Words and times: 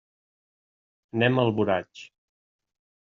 Anem 1.17 1.37
a 1.41 1.45
Alboraig. 1.49 2.05